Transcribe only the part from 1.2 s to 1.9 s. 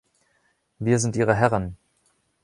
Herren!